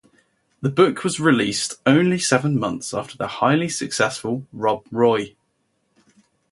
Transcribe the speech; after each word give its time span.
The 0.63 0.71
book 0.71 1.03
was 1.03 1.19
released 1.19 1.75
only 1.85 2.17
seven 2.17 2.57
months 2.59 2.91
after 2.91 3.15
the 3.17 3.27
highly 3.27 3.69
successful 3.69 4.47
"Rob 4.51 4.83
Roy". 4.89 5.35